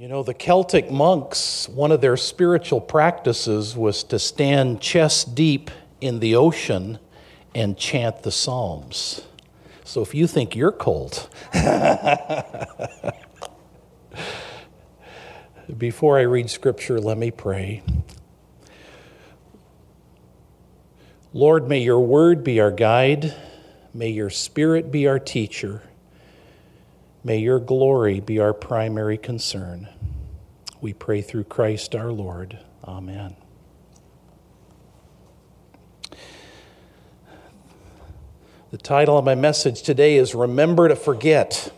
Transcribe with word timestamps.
You 0.00 0.08
know, 0.08 0.22
the 0.22 0.32
Celtic 0.32 0.90
monks, 0.90 1.68
one 1.68 1.92
of 1.92 2.00
their 2.00 2.16
spiritual 2.16 2.80
practices 2.80 3.76
was 3.76 4.02
to 4.04 4.18
stand 4.18 4.80
chest 4.80 5.34
deep 5.34 5.70
in 6.00 6.20
the 6.20 6.36
ocean 6.36 6.98
and 7.54 7.76
chant 7.76 8.22
the 8.22 8.30
Psalms. 8.30 9.20
So 9.84 10.00
if 10.00 10.14
you 10.14 10.26
think 10.26 10.56
you're 10.56 10.72
cold, 10.72 11.28
before 15.76 16.18
I 16.18 16.22
read 16.22 16.48
scripture, 16.48 16.98
let 16.98 17.18
me 17.18 17.30
pray. 17.30 17.82
Lord, 21.34 21.68
may 21.68 21.80
your 21.80 22.00
word 22.00 22.42
be 22.42 22.58
our 22.58 22.70
guide, 22.70 23.34
may 23.92 24.08
your 24.08 24.30
spirit 24.30 24.90
be 24.90 25.06
our 25.06 25.18
teacher. 25.18 25.82
May 27.22 27.36
your 27.38 27.60
glory 27.60 28.18
be 28.20 28.38
our 28.38 28.54
primary 28.54 29.18
concern. 29.18 29.88
We 30.80 30.94
pray 30.94 31.20
through 31.20 31.44
Christ 31.44 31.94
our 31.94 32.10
Lord. 32.10 32.58
Amen. 32.82 33.36
The 38.70 38.78
title 38.78 39.18
of 39.18 39.24
my 39.26 39.34
message 39.34 39.82
today 39.82 40.16
is 40.16 40.34
Remember 40.34 40.88
to 40.88 40.96
Forget. 40.96 41.70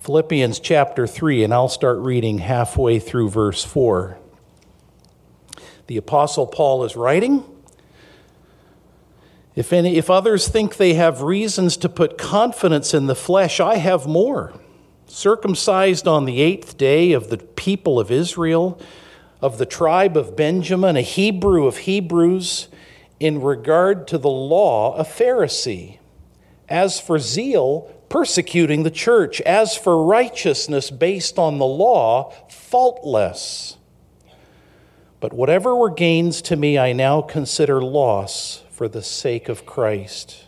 Philippians 0.00 0.58
chapter 0.58 1.06
3, 1.06 1.44
and 1.44 1.54
I'll 1.54 1.68
start 1.68 1.98
reading 1.98 2.38
halfway 2.38 2.98
through 2.98 3.30
verse 3.30 3.62
4. 3.62 4.18
The 5.86 5.98
Apostle 5.98 6.48
Paul 6.48 6.82
is 6.82 6.96
writing 6.96 7.44
if, 9.56 9.72
any, 9.72 9.96
if 9.96 10.10
others 10.10 10.46
think 10.46 10.76
they 10.76 10.94
have 10.94 11.22
reasons 11.22 11.78
to 11.78 11.88
put 11.88 12.18
confidence 12.18 12.92
in 12.92 13.06
the 13.06 13.14
flesh, 13.14 13.58
I 13.58 13.76
have 13.76 14.06
more. 14.06 14.52
Circumcised 15.06 16.06
on 16.06 16.26
the 16.26 16.42
eighth 16.42 16.76
day 16.76 17.12
of 17.12 17.30
the 17.30 17.38
people 17.38 17.98
of 17.98 18.10
Israel, 18.10 18.78
of 19.40 19.56
the 19.56 19.64
tribe 19.64 20.14
of 20.14 20.36
Benjamin, 20.36 20.94
a 20.96 21.00
Hebrew 21.00 21.66
of 21.66 21.78
Hebrews, 21.78 22.68
in 23.18 23.40
regard 23.40 24.06
to 24.08 24.18
the 24.18 24.28
law, 24.28 24.94
a 24.96 25.04
Pharisee. 25.04 25.98
As 26.68 27.00
for 27.00 27.18
zeal, 27.18 27.90
persecuting 28.10 28.82
the 28.82 28.90
church. 28.90 29.40
As 29.40 29.74
for 29.74 30.04
righteousness 30.04 30.90
based 30.90 31.38
on 31.38 31.56
the 31.56 31.64
law, 31.64 32.30
faultless. 32.50 33.78
But 35.18 35.32
whatever 35.32 35.74
were 35.74 35.88
gains 35.88 36.42
to 36.42 36.56
me, 36.56 36.76
I 36.76 36.92
now 36.92 37.22
consider 37.22 37.80
loss 37.80 38.64
for 38.76 38.88
the 38.88 39.02
sake 39.02 39.48
of 39.48 39.64
Christ. 39.64 40.44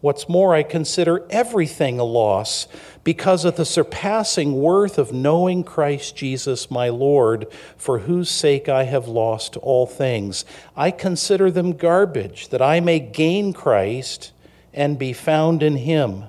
What's 0.00 0.30
more, 0.30 0.54
I 0.54 0.62
consider 0.62 1.26
everything 1.28 1.98
a 1.98 2.04
loss 2.04 2.66
because 3.04 3.44
of 3.44 3.56
the 3.56 3.66
surpassing 3.66 4.54
worth 4.62 4.96
of 4.96 5.12
knowing 5.12 5.62
Christ 5.62 6.16
Jesus 6.16 6.70
my 6.70 6.88
Lord, 6.88 7.52
for 7.76 7.98
whose 7.98 8.30
sake 8.30 8.70
I 8.70 8.84
have 8.84 9.08
lost 9.08 9.58
all 9.58 9.84
things. 9.84 10.46
I 10.74 10.90
consider 10.90 11.50
them 11.50 11.72
garbage, 11.76 12.48
that 12.48 12.62
I 12.62 12.80
may 12.80 12.98
gain 12.98 13.52
Christ 13.52 14.32
and 14.72 14.98
be 14.98 15.12
found 15.12 15.62
in 15.62 15.76
him, 15.76 16.24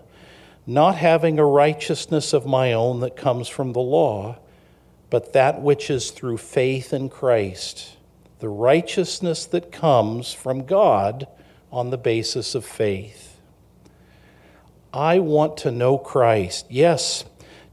not 0.67 0.95
having 0.95 1.39
a 1.39 1.45
righteousness 1.45 2.33
of 2.33 2.45
my 2.45 2.73
own 2.73 2.99
that 2.99 3.15
comes 3.15 3.47
from 3.47 3.71
the 3.71 3.79
law, 3.79 4.37
but 5.09 5.31
that 5.31 5.61
which 5.61 5.89
is 5.89 6.11
through 6.11 6.39
faith 6.39 6.91
in 6.91 7.07
Christ 7.07 7.95
the 8.41 8.49
righteousness 8.49 9.45
that 9.45 9.71
comes 9.71 10.33
from 10.33 10.65
God 10.65 11.27
on 11.71 11.91
the 11.91 11.97
basis 11.97 12.55
of 12.55 12.65
faith. 12.65 13.39
I 14.91 15.19
want 15.19 15.57
to 15.57 15.71
know 15.71 15.99
Christ, 15.99 16.65
yes, 16.67 17.23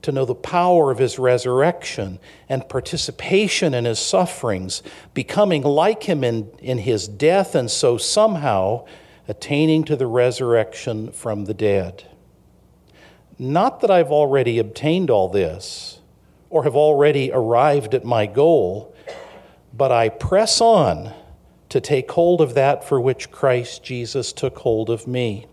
to 0.03 0.13
know 0.13 0.27
the 0.27 0.35
power 0.35 0.91
of 0.91 0.99
his 0.99 1.19
resurrection 1.19 2.21
and 2.51 2.69
participation 2.69 3.73
in 3.73 3.87
his 3.87 3.99
sufferings, 3.99 4.83
becoming 5.15 5.63
like 5.63 6.03
him 6.03 6.23
in, 6.23 6.51
in 6.61 6.79
his 6.79 7.09
death, 7.09 7.55
and 7.55 7.71
so 7.71 7.97
somehow 7.97 8.85
attaining 9.27 9.85
to 9.85 9.97
the 9.97 10.07
resurrection 10.07 11.11
from 11.13 11.47
the 11.47 11.55
dead. 11.55 12.05
Not 13.39 13.81
that 13.81 13.91
I've 13.91 14.13
already 14.13 14.59
obtained 14.59 15.09
all 15.09 15.31
this 15.31 15.99
or 16.51 16.65
have 16.65 16.77
already 16.77 17.31
arrived 17.33 17.95
at 17.95 18.05
my 18.05 18.27
goal 18.27 18.95
but 19.79 19.93
I 19.93 20.09
press 20.09 20.61
on 20.61 21.15
to 21.69 21.81
take 21.81 22.11
hold 22.11 22.41
of 22.41 22.55
that 22.55 22.83
for 22.83 23.01
which 23.01 23.31
Christ 23.31 23.85
Jesus 23.85 24.33
took 24.33 24.59
hold 24.59 24.91
of 24.91 25.07
me. 25.07 25.47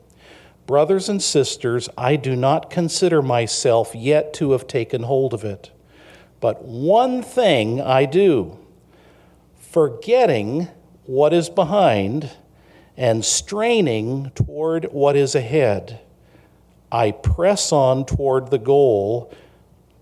Brothers 0.65 1.07
and 1.07 1.21
sisters, 1.21 1.87
I 1.95 2.15
do 2.15 2.35
not 2.35 2.71
consider 2.71 3.21
myself 3.21 3.93
yet 3.93 4.33
to 4.33 4.53
have 4.53 4.65
taken 4.65 5.03
hold 5.03 5.35
of 5.35 5.43
it. 5.43 5.69
But 6.39 6.63
one 6.65 7.21
thing 7.21 7.79
I 7.79 8.05
do, 8.05 8.57
forgetting 9.59 10.69
what 11.05 11.31
is 11.31 11.47
behind 11.47 12.31
and 12.97 13.23
straining 13.23 14.31
toward 14.33 14.85
what 14.85 15.15
is 15.15 15.35
ahead, 15.35 15.99
I 16.91 17.11
press 17.11 17.71
on 17.71 18.05
toward 18.05 18.49
the 18.49 18.57
goal 18.57 19.31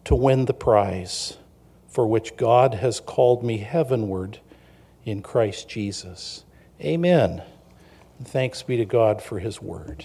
to 0.05 0.15
win 0.15 0.45
the 0.45 0.53
prize 0.53 1.37
for 1.93 2.07
which 2.07 2.35
God 2.37 2.73
has 2.73 2.99
called 2.99 3.43
me 3.43 3.59
heavenward 3.59 4.39
in 5.05 5.21
Christ 5.21 5.69
Jesus. 5.69 6.43
Amen. 6.81 7.43
Thanks 8.23 8.63
be 8.63 8.77
to 8.77 8.85
God 8.85 9.21
for 9.21 9.37
his 9.37 9.61
word. 9.61 10.03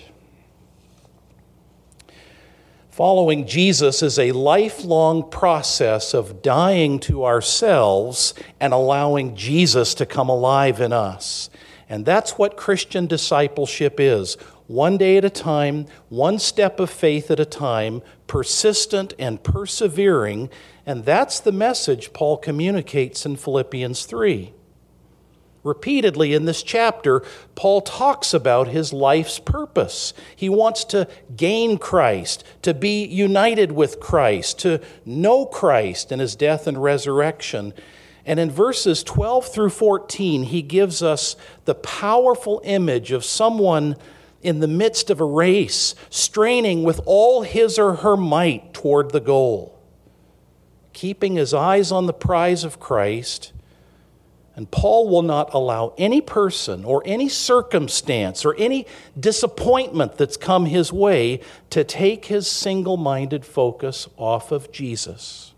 Following 2.90 3.46
Jesus 3.46 4.02
is 4.02 4.18
a 4.18 4.32
lifelong 4.32 5.30
process 5.30 6.12
of 6.12 6.42
dying 6.42 7.00
to 7.00 7.24
ourselves 7.24 8.34
and 8.60 8.74
allowing 8.74 9.34
Jesus 9.34 9.94
to 9.94 10.04
come 10.04 10.28
alive 10.28 10.82
in 10.82 10.92
us. 10.92 11.48
And 11.88 12.04
that's 12.04 12.32
what 12.32 12.58
Christian 12.58 13.06
discipleship 13.06 13.98
is 13.98 14.36
one 14.68 14.98
day 14.98 15.16
at 15.16 15.24
a 15.24 15.30
time, 15.30 15.86
one 16.10 16.38
step 16.38 16.78
of 16.78 16.90
faith 16.90 17.30
at 17.30 17.40
a 17.40 17.44
time, 17.44 18.02
persistent 18.26 19.14
and 19.18 19.42
persevering. 19.42 20.50
And 20.86 21.04
that's 21.04 21.40
the 21.40 21.52
message 21.52 22.12
Paul 22.12 22.36
communicates 22.36 23.26
in 23.26 23.36
Philippians 23.36 24.04
3. 24.04 24.52
Repeatedly 25.64 26.34
in 26.34 26.44
this 26.44 26.62
chapter, 26.62 27.22
Paul 27.54 27.80
talks 27.80 28.32
about 28.32 28.68
his 28.68 28.92
life's 28.92 29.38
purpose. 29.38 30.14
He 30.36 30.48
wants 30.48 30.84
to 30.84 31.08
gain 31.34 31.78
Christ, 31.78 32.44
to 32.62 32.72
be 32.72 33.04
united 33.04 33.72
with 33.72 34.00
Christ, 34.00 34.58
to 34.60 34.80
know 35.04 35.46
Christ 35.46 36.12
in 36.12 36.20
his 36.20 36.36
death 36.36 36.66
and 36.66 36.80
resurrection. 36.82 37.72
And 38.24 38.38
in 38.38 38.50
verses 38.50 39.02
12 39.02 39.48
through 39.48 39.70
14, 39.70 40.44
he 40.44 40.62
gives 40.62 41.02
us 41.02 41.36
the 41.64 41.74
powerful 41.74 42.60
image 42.64 43.10
of 43.10 43.24
someone 43.24 43.96
in 44.42 44.60
the 44.60 44.68
midst 44.68 45.10
of 45.10 45.20
a 45.20 45.24
race, 45.24 45.94
straining 46.10 46.84
with 46.84 47.00
all 47.06 47.42
his 47.42 47.78
or 47.78 47.96
her 47.96 48.16
might 48.16 48.72
toward 48.72 49.10
the 49.10 49.20
goal, 49.20 49.78
keeping 50.92 51.34
his 51.34 51.52
eyes 51.52 51.90
on 51.90 52.06
the 52.06 52.12
prize 52.12 52.64
of 52.64 52.78
Christ. 52.78 53.52
And 54.54 54.70
Paul 54.70 55.08
will 55.08 55.22
not 55.22 55.54
allow 55.54 55.94
any 55.96 56.20
person 56.20 56.84
or 56.84 57.02
any 57.06 57.28
circumstance 57.28 58.44
or 58.44 58.56
any 58.56 58.86
disappointment 59.18 60.16
that's 60.16 60.36
come 60.36 60.66
his 60.66 60.92
way 60.92 61.40
to 61.70 61.84
take 61.84 62.24
his 62.24 62.48
single 62.48 62.96
minded 62.96 63.44
focus 63.44 64.08
off 64.16 64.50
of 64.50 64.72
Jesus. 64.72 65.52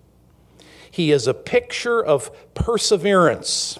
He 0.90 1.12
is 1.12 1.26
a 1.26 1.32
picture 1.32 2.04
of 2.04 2.30
perseverance. 2.52 3.78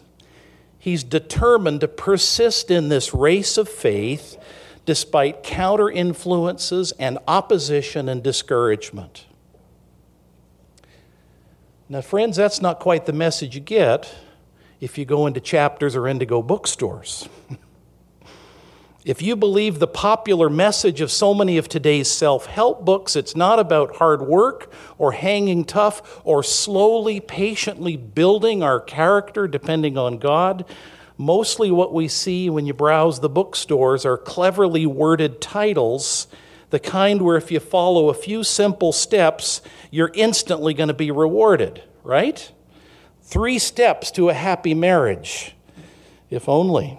He's 0.79 1.05
determined 1.05 1.83
to 1.83 1.89
persist 1.89 2.71
in 2.71 2.89
this 2.89 3.13
race 3.13 3.59
of 3.59 3.69
faith 3.69 4.39
despite 4.91 5.45
counter 5.45 5.89
influences 5.89 6.91
and 6.99 7.17
opposition 7.29 8.09
and 8.09 8.25
discouragement. 8.25 9.25
Now, 11.89 12.01
friends, 12.01 12.37
that's 12.37 12.61
not 12.61 12.81
quite 12.81 13.07
the 13.07 13.13
message 13.13 13.55
you 13.55 13.61
get 13.61 14.13
if 14.81 14.99
you 14.99 15.05
go 15.05 15.29
into 15.29 15.39
chapters 15.39 15.95
or 15.95 16.09
indigo 16.09 16.43
bookstores. 16.43 17.29
if 19.05 19.23
you 19.23 19.37
believe 19.37 19.79
the 19.79 19.87
popular 19.87 20.51
message 20.51 21.01
of 21.01 21.13
so 21.13 21.35
many 21.35 21.57
of 21.57 21.69
today's 21.69 22.11
self 22.11 22.47
help 22.47 22.85
books, 22.85 23.15
it's 23.15 23.37
not 23.37 23.61
about 23.61 23.95
hard 23.95 24.23
work 24.23 24.73
or 24.99 25.13
hanging 25.13 25.65
tough 25.65 26.21
or 26.25 26.43
slowly, 26.43 27.21
patiently 27.21 27.97
building 27.97 28.65
our 28.65 28.81
character 28.81 29.47
depending 29.47 29.97
on 29.97 30.19
God. 30.19 30.65
Mostly 31.21 31.71
what 31.71 31.93
we 31.93 32.09
see 32.09 32.49
when 32.49 32.65
you 32.65 32.73
browse 32.73 33.21
the 33.21 33.29
bookstores 33.29 34.07
are 34.07 34.17
cleverly 34.17 34.87
worded 34.87 35.39
titles, 35.39 36.27
the 36.71 36.79
kind 36.79 37.21
where 37.21 37.37
if 37.37 37.51
you 37.51 37.61
follow 37.61 38.09
a 38.09 38.15
few 38.15 38.43
simple 38.43 38.91
steps, 38.91 39.61
you're 39.91 40.13
instantly 40.15 40.73
going 40.73 40.89
to 40.89 40.95
be 40.95 41.11
rewarded, 41.11 41.83
right? 42.05 42.51
Three 43.21 43.59
steps 43.59 44.11
to 44.13 44.31
a 44.31 44.33
happy 44.33 44.73
marriage, 44.73 45.55
if 46.31 46.49
only. 46.49 46.99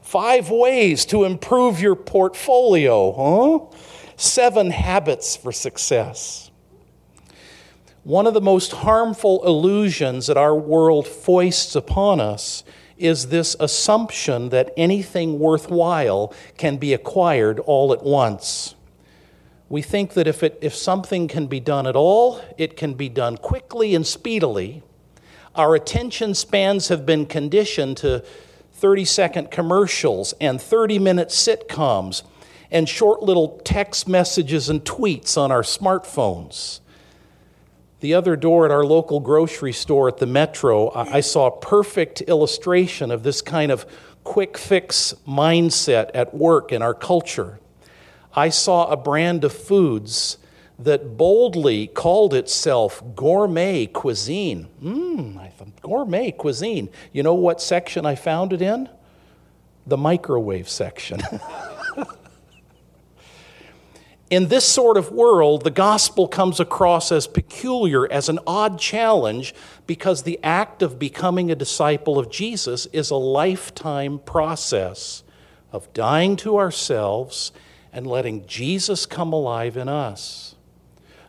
Five 0.00 0.48
ways 0.48 1.04
to 1.04 1.24
improve 1.24 1.78
your 1.78 1.94
portfolio, 1.94 3.12
huh? 3.12 3.78
Seven 4.16 4.70
habits 4.70 5.36
for 5.36 5.52
success. 5.52 6.50
One 8.02 8.26
of 8.26 8.32
the 8.32 8.40
most 8.40 8.72
harmful 8.72 9.44
illusions 9.44 10.28
that 10.28 10.38
our 10.38 10.56
world 10.56 11.06
foists 11.06 11.76
upon 11.76 12.18
us 12.18 12.64
is 12.98 13.28
this 13.28 13.56
assumption 13.60 14.48
that 14.50 14.72
anything 14.76 15.38
worthwhile 15.38 16.32
can 16.56 16.76
be 16.76 16.92
acquired 16.92 17.58
all 17.60 17.92
at 17.92 18.02
once. 18.02 18.74
We 19.68 19.82
think 19.82 20.14
that 20.14 20.26
if, 20.26 20.42
it, 20.42 20.58
if 20.62 20.74
something 20.74 21.28
can 21.28 21.46
be 21.46 21.60
done 21.60 21.86
at 21.86 21.96
all, 21.96 22.40
it 22.56 22.76
can 22.76 22.94
be 22.94 23.08
done 23.08 23.36
quickly 23.36 23.94
and 23.94 24.06
speedily. 24.06 24.82
Our 25.54 25.74
attention 25.74 26.34
spans 26.34 26.88
have 26.88 27.04
been 27.04 27.26
conditioned 27.26 27.98
to 27.98 28.24
30 28.72 29.04
second 29.04 29.50
commercials 29.50 30.34
and 30.40 30.60
30 30.60 30.98
minute 30.98 31.28
sitcoms 31.28 32.22
and 32.70 32.88
short 32.88 33.22
little 33.22 33.60
text 33.64 34.08
messages 34.08 34.68
and 34.68 34.84
tweets 34.84 35.36
on 35.36 35.50
our 35.50 35.62
smartphones. 35.62 36.80
The 38.00 38.14
other 38.14 38.36
door 38.36 38.64
at 38.64 38.70
our 38.70 38.84
local 38.84 39.18
grocery 39.18 39.72
store 39.72 40.06
at 40.06 40.18
the 40.18 40.26
Metro, 40.26 40.92
I 40.94 41.20
saw 41.20 41.46
a 41.48 41.56
perfect 41.58 42.20
illustration 42.22 43.10
of 43.10 43.24
this 43.24 43.42
kind 43.42 43.72
of 43.72 43.84
quick 44.22 44.56
fix 44.56 45.14
mindset 45.26 46.10
at 46.14 46.32
work 46.32 46.70
in 46.70 46.80
our 46.80 46.94
culture. 46.94 47.58
I 48.34 48.50
saw 48.50 48.86
a 48.86 48.96
brand 48.96 49.42
of 49.42 49.52
foods 49.52 50.38
that 50.78 51.16
boldly 51.16 51.88
called 51.88 52.34
itself 52.34 53.02
gourmet 53.16 53.86
cuisine. 53.86 54.68
Mmm, 54.80 55.36
I 55.36 55.48
thought, 55.48 55.80
gourmet 55.82 56.30
cuisine. 56.30 56.88
You 57.12 57.24
know 57.24 57.34
what 57.34 57.60
section 57.60 58.06
I 58.06 58.14
found 58.14 58.52
it 58.52 58.62
in? 58.62 58.88
The 59.88 59.96
microwave 59.96 60.68
section. 60.68 61.20
In 64.30 64.48
this 64.48 64.66
sort 64.66 64.98
of 64.98 65.10
world, 65.10 65.64
the 65.64 65.70
gospel 65.70 66.28
comes 66.28 66.60
across 66.60 67.10
as 67.10 67.26
peculiar, 67.26 68.10
as 68.12 68.28
an 68.28 68.38
odd 68.46 68.78
challenge, 68.78 69.54
because 69.86 70.22
the 70.22 70.38
act 70.42 70.82
of 70.82 70.98
becoming 70.98 71.50
a 71.50 71.54
disciple 71.54 72.18
of 72.18 72.30
Jesus 72.30 72.84
is 72.92 73.08
a 73.08 73.16
lifetime 73.16 74.18
process 74.18 75.22
of 75.72 75.90
dying 75.94 76.36
to 76.36 76.58
ourselves 76.58 77.52
and 77.90 78.06
letting 78.06 78.46
Jesus 78.46 79.06
come 79.06 79.32
alive 79.32 79.78
in 79.78 79.88
us. 79.88 80.56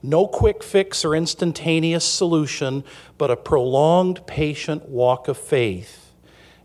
No 0.04 0.28
quick 0.28 0.62
fix 0.62 1.06
or 1.06 1.16
instantaneous 1.16 2.04
solution, 2.04 2.84
but 3.18 3.31
a 3.31 3.38
prolonged, 3.38 4.28
patient 4.28 4.90
walk 4.90 5.30
of 5.30 5.38
faith. 5.38 6.12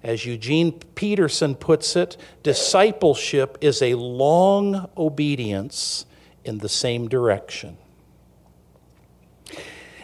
As 0.03 0.27
Eugene 0.27 0.73
Peterson 0.97 1.55
puts 1.55 1.95
it, 1.95 2.17
discipleship 2.43 3.57
is 3.61 3.81
a 3.81 3.95
long 3.95 4.91
obedience 4.97 6.07
in 6.45 6.59
the 6.59 6.69
same 6.69 7.09
direction. 7.09 7.77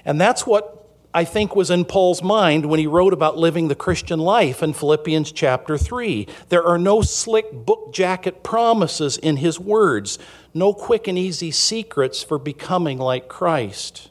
And 0.05 0.21
that's 0.21 0.47
what 0.47 0.81
I 1.13 1.25
think 1.25 1.57
was 1.57 1.71
in 1.71 1.85
Paul's 1.85 2.23
mind 2.23 2.67
when 2.67 2.79
he 2.79 2.87
wrote 2.87 3.13
about 3.13 3.37
living 3.37 3.67
the 3.67 3.75
Christian 3.75 4.21
life 4.21 4.63
in 4.63 4.73
Philippians 4.73 5.33
chapter 5.33 5.77
3. 5.77 6.29
There 6.51 6.65
are 6.65 6.79
no 6.79 7.03
slick 7.03 7.53
book 7.53 7.93
jacket 7.93 8.45
promises 8.45 9.19
in 9.19 9.39
his 9.39 9.59
words, 9.59 10.19
no 10.55 10.73
quick 10.73 11.09
and 11.09 11.19
easy 11.19 11.51
secrets 11.51 12.23
for 12.23 12.39
becoming 12.39 12.99
like 12.99 13.29
Christ. 13.29 14.11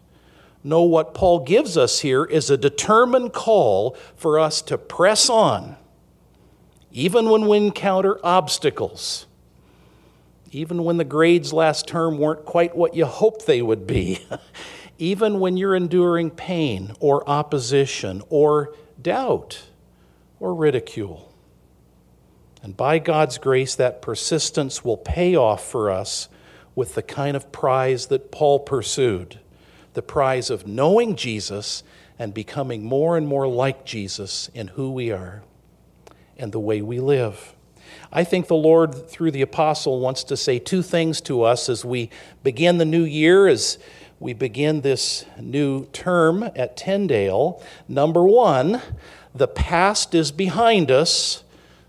No, 0.61 0.83
what 0.83 1.13
Paul 1.13 1.45
gives 1.45 1.77
us 1.77 1.99
here 1.99 2.25
is 2.25 2.49
a 2.49 2.57
determined 2.57 3.31
call 3.31 3.95
for 4.17 4.37
us 4.37 4.61
to 4.63 4.77
press 4.77 5.29
on, 5.29 5.77
even 6.91 7.29
when 7.29 7.47
we 7.47 7.55
encounter 7.55 8.19
obstacles 8.25 9.25
even 10.51 10.83
when 10.83 10.97
the 10.97 11.03
grades 11.03 11.53
last 11.53 11.87
term 11.87 12.17
weren't 12.17 12.45
quite 12.45 12.75
what 12.75 12.95
you 12.95 13.05
hoped 13.05 13.45
they 13.45 13.61
would 13.61 13.85
be, 13.85 14.25
even 14.97 15.39
when 15.39 15.57
you're 15.57 15.75
enduring 15.75 16.31
pain 16.31 16.93
or 16.99 17.27
opposition 17.29 18.21
or 18.29 18.73
doubt 19.01 19.63
or 20.39 20.53
ridicule. 20.53 21.33
And 22.61 22.75
by 22.75 22.99
God's 22.99 23.37
grace, 23.37 23.75
that 23.75 24.01
persistence 24.01 24.83
will 24.83 24.97
pay 24.97 25.35
off 25.35 25.65
for 25.65 25.89
us 25.89 26.27
with 26.75 26.95
the 26.95 27.03
kind 27.03 27.37
of 27.37 27.51
prize 27.51 28.07
that 28.07 28.31
Paul 28.31 28.59
pursued 28.59 29.39
the 29.93 30.01
prize 30.01 30.49
of 30.49 30.67
knowing 30.67 31.15
Jesus 31.15 31.83
and 32.17 32.33
becoming 32.33 32.83
more 32.83 33.17
and 33.17 33.27
more 33.27 33.47
like 33.47 33.85
Jesus 33.85 34.49
in 34.53 34.67
who 34.67 34.91
we 34.91 35.11
are 35.11 35.43
and 36.37 36.51
the 36.51 36.59
way 36.59 36.81
we 36.81 36.99
live. 36.99 37.55
I 38.11 38.23
think 38.23 38.47
the 38.47 38.55
Lord, 38.55 39.09
through 39.09 39.31
the 39.31 39.41
apostle, 39.41 39.99
wants 39.99 40.23
to 40.25 40.37
say 40.37 40.59
two 40.59 40.81
things 40.81 41.21
to 41.21 41.43
us 41.43 41.69
as 41.69 41.85
we 41.85 42.09
begin 42.43 42.77
the 42.77 42.85
new 42.85 43.03
year, 43.03 43.47
as 43.47 43.77
we 44.19 44.33
begin 44.33 44.81
this 44.81 45.25
new 45.39 45.85
term 45.87 46.43
at 46.55 46.75
Tyndale. 46.75 47.63
Number 47.87 48.23
one, 48.23 48.81
the 49.33 49.47
past 49.47 50.13
is 50.13 50.31
behind 50.31 50.91
us, 50.91 51.43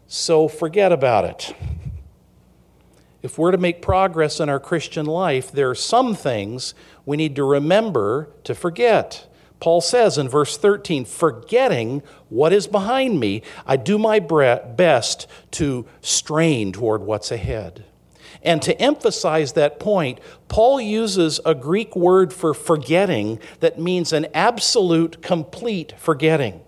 so 0.06 0.48
forget 0.48 0.92
about 0.92 1.24
it. 1.24 1.54
If 3.22 3.36
we're 3.36 3.50
to 3.50 3.58
make 3.58 3.82
progress 3.82 4.40
in 4.40 4.48
our 4.48 4.60
Christian 4.60 5.06
life, 5.06 5.52
there 5.52 5.68
are 5.68 5.74
some 5.74 6.14
things 6.14 6.74
we 7.04 7.16
need 7.16 7.36
to 7.36 7.44
remember 7.44 8.30
to 8.44 8.54
forget. 8.54 9.29
Paul 9.60 9.82
says 9.82 10.16
in 10.16 10.28
verse 10.28 10.56
13, 10.56 11.04
forgetting 11.04 12.02
what 12.30 12.52
is 12.52 12.66
behind 12.66 13.20
me, 13.20 13.42
I 13.66 13.76
do 13.76 13.98
my 13.98 14.18
best 14.18 15.26
to 15.52 15.86
strain 16.00 16.72
toward 16.72 17.02
what's 17.02 17.30
ahead. 17.30 17.84
And 18.42 18.62
to 18.62 18.80
emphasize 18.80 19.52
that 19.52 19.78
point, 19.78 20.18
Paul 20.48 20.80
uses 20.80 21.40
a 21.44 21.54
Greek 21.54 21.94
word 21.94 22.32
for 22.32 22.54
forgetting 22.54 23.38
that 23.60 23.78
means 23.78 24.14
an 24.14 24.28
absolute, 24.32 25.20
complete 25.22 25.92
forgetting. 25.98 26.62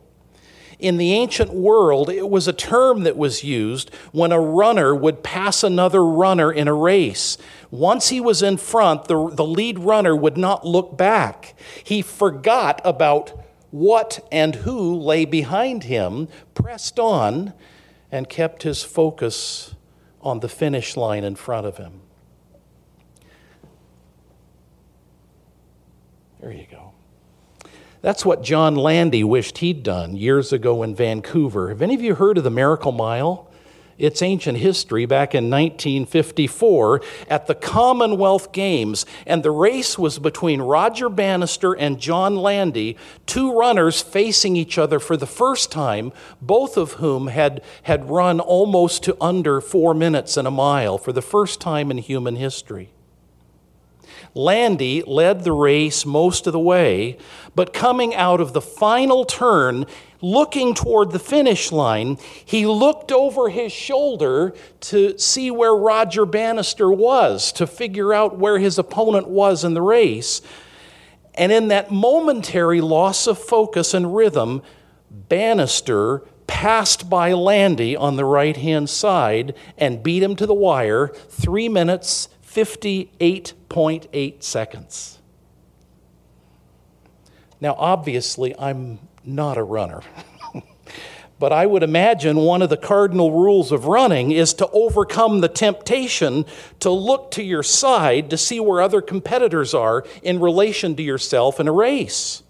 In 0.79 0.97
the 0.97 1.13
ancient 1.13 1.55
world, 1.55 2.11
it 2.11 2.29
was 2.29 2.49
a 2.49 2.53
term 2.53 3.05
that 3.05 3.17
was 3.17 3.45
used 3.45 3.95
when 4.11 4.33
a 4.33 4.41
runner 4.41 4.95
would 4.95 5.23
pass 5.23 5.63
another 5.63 6.05
runner 6.05 6.53
in 6.53 6.67
a 6.67 6.75
race. 6.75 7.39
Once 7.73 8.11
he 8.11 8.21
was 8.21 8.43
in 8.43 8.59
front, 8.59 9.07
the, 9.07 9.31
the 9.31 9.47
lead 9.47 9.79
runner 9.79 10.15
would 10.15 10.37
not 10.37 10.67
look 10.67 10.95
back. 10.95 11.55
He 11.83 12.03
forgot 12.03 12.83
about 12.85 13.33
what 13.71 14.29
and 14.31 14.57
who 14.57 14.95
lay 14.95 15.25
behind 15.25 15.85
him, 15.85 16.29
pressed 16.53 16.99
on, 16.99 17.55
and 18.13 18.29
kept 18.29 18.63
his 18.63 18.83
focus 18.83 19.75
on 20.21 20.41
the 20.41 20.51
finish 20.51 20.99
line 20.99 21.25
in 21.25 21.35
front 21.35 21.67
of 21.67 21.79
him. 21.79 22.03
There 26.43 26.53
you 26.53 26.67
go. 26.71 26.93
That's 28.03 28.27
what 28.27 28.43
John 28.43 28.75
Landy 28.75 29.25
wished 29.25 29.59
he'd 29.59 29.83
done 29.83 30.15
years 30.15 30.53
ago 30.53 30.83
in 30.83 30.95
Vancouver. 30.95 31.71
Have 31.71 31.81
any 31.81 31.95
of 31.95 32.03
you 32.03 32.17
heard 32.17 32.37
of 32.37 32.45
the 32.45 32.51
Miracle 32.51 32.93
Mile? 32.93 33.51
It's 34.03 34.21
ancient 34.21 34.59
history 34.59 35.07
back 35.07 35.33
in 35.33 35.45
1954 35.45 37.03
at 37.29 37.47
the 37.47 37.55
Commonwealth 37.55 38.51
Games, 38.51 39.07
and 39.29 39.45
the 39.45 39.53
race 39.53 39.97
was 39.97 40.19
between 40.19 40.61
Roger 40.61 41.09
Bannister 41.09 41.73
and 41.73 42.01
John 42.01 42.35
Landy, 42.35 42.97
two 43.27 43.57
runners 43.57 44.03
facing 44.03 44.57
each 44.57 44.77
other 44.77 44.99
for 44.99 45.17
the 45.17 45.25
first 45.25 45.71
time, 45.71 46.13
both 46.41 46.77
of 46.77 46.95
whom 46.95 47.29
had, 47.29 47.63
had 47.85 48.11
run 48.11 48.41
almost 48.41 49.05
to 49.05 49.17
under 49.21 49.61
four 49.61 49.95
minutes 49.95 50.37
in 50.37 50.47
a 50.47 50.51
mile 50.51 50.99
for 50.99 51.13
the 51.13 51.23
first 51.23 51.61
time 51.61 51.89
in 51.89 51.99
human 51.99 52.35
history. 52.35 52.91
Landy 54.35 55.03
led 55.03 55.45
the 55.45 55.53
race 55.53 56.07
most 56.07 56.47
of 56.47 56.53
the 56.53 56.59
way, 56.59 57.19
but 57.55 57.75
coming 57.75 58.15
out 58.15 58.41
of 58.41 58.55
the 58.55 58.63
final 58.63 59.25
turn, 59.25 59.85
looking 60.23 60.73
toward 60.73 61.11
the 61.11 61.19
finish 61.19 61.71
line, 61.71 62.17
he 62.45 62.65
looked 62.65 63.13
over 63.13 63.51
his 63.51 63.73
shoulder 63.73 64.55
to 64.81 65.19
see 65.19 65.51
where 65.51 65.75
Roger 65.75 66.25
Bannister 66.25 66.91
was, 66.91 67.53
to 67.53 67.67
figure 67.67 68.15
out 68.15 68.39
where 68.39 68.59
his 68.59 68.79
opponent 68.79 69.29
was 69.29 69.65
in 69.65 69.75
the 69.75 69.83
race. 69.83 70.41
And 71.35 71.53
in 71.53 71.69
that 71.69 71.91
momentary 71.91 72.81
loss 72.81 73.27
of 73.27 73.39
focus 73.39 73.93
and 73.93 74.15
rhythm, 74.15 74.63
Bannister 75.11 76.23
passed 76.47 77.11
by 77.11 77.33
Landy 77.33 77.97
on 77.97 78.17
the 78.17 78.25
right 78.25 78.57
hand 78.57 78.89
side 78.89 79.55
and 79.77 80.03
beat 80.03 80.23
him 80.23 80.37
to 80.37 80.47
the 80.47 80.55
wire 80.55 81.09
three 81.29 81.69
minutes 81.69 82.29
58.8 82.55 84.43
seconds. 84.43 85.19
Now, 87.61 87.75
obviously, 87.79 88.55
I'm 88.59 88.99
not 89.25 89.57
a 89.57 89.63
runner. 89.63 90.03
but 91.39 91.53
I 91.53 91.65
would 91.65 91.83
imagine 91.83 92.37
one 92.37 92.61
of 92.61 92.69
the 92.71 92.77
cardinal 92.77 93.31
rules 93.31 93.73
of 93.73 93.87
running 93.87 94.33
is 94.33 94.53
to 94.55 94.69
overcome 94.71 95.41
the 95.41 95.49
temptation 95.49 96.45
to 96.81 96.91
look 96.91 97.31
to 97.33 97.43
your 97.43 97.63
side 97.63 98.29
to 98.31 98.37
see 98.37 98.61
where 98.61 98.83
other 98.83 99.01
competitors 99.01 99.73
are 99.73 100.05
in 100.23 100.39
relation 100.39 100.95
to 100.97 101.03
yourself 101.03 101.59
in 101.59 101.69
a 101.69 101.73
race. 101.73 102.43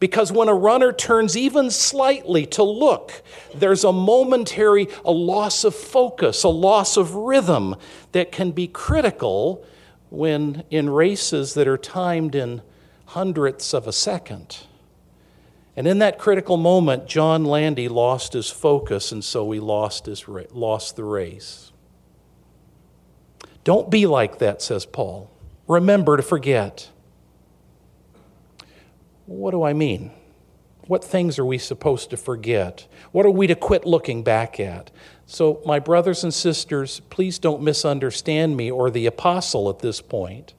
Because 0.00 0.30
when 0.30 0.48
a 0.48 0.54
runner 0.54 0.92
turns 0.92 1.36
even 1.36 1.70
slightly 1.70 2.46
to 2.46 2.62
look, 2.62 3.22
there's 3.54 3.84
a 3.84 3.92
momentary 3.92 4.88
a 5.04 5.10
loss 5.10 5.64
of 5.64 5.74
focus, 5.74 6.44
a 6.44 6.48
loss 6.48 6.96
of 6.96 7.14
rhythm 7.14 7.74
that 8.12 8.30
can 8.30 8.52
be 8.52 8.68
critical 8.68 9.64
when 10.10 10.62
in 10.70 10.88
races 10.88 11.54
that 11.54 11.66
are 11.66 11.78
timed 11.78 12.34
in 12.34 12.62
hundredths 13.06 13.74
of 13.74 13.86
a 13.86 13.92
second. 13.92 14.58
And 15.76 15.86
in 15.86 15.98
that 15.98 16.18
critical 16.18 16.56
moment, 16.56 17.06
John 17.06 17.44
Landy 17.44 17.88
lost 17.88 18.32
his 18.32 18.50
focus, 18.50 19.12
and 19.12 19.24
so 19.24 19.50
he 19.50 19.60
lost, 19.60 20.06
his, 20.06 20.24
lost 20.52 20.96
the 20.96 21.04
race. 21.04 21.72
Don't 23.64 23.90
be 23.90 24.06
like 24.06 24.38
that, 24.38 24.60
says 24.60 24.86
Paul. 24.86 25.30
Remember 25.66 26.16
to 26.16 26.22
forget. 26.22 26.88
What 29.28 29.50
do 29.50 29.62
I 29.62 29.74
mean? 29.74 30.10
What 30.86 31.04
things 31.04 31.38
are 31.38 31.44
we 31.44 31.58
supposed 31.58 32.08
to 32.10 32.16
forget? 32.16 32.88
What 33.12 33.26
are 33.26 33.30
we 33.30 33.46
to 33.46 33.54
quit 33.54 33.84
looking 33.84 34.22
back 34.22 34.58
at? 34.58 34.90
So, 35.26 35.60
my 35.66 35.78
brothers 35.78 36.24
and 36.24 36.32
sisters, 36.32 37.02
please 37.10 37.38
don't 37.38 37.60
misunderstand 37.60 38.56
me 38.56 38.70
or 38.70 38.90
the 38.90 39.04
apostle 39.04 39.68
at 39.68 39.80
this 39.80 40.00
point. 40.00 40.54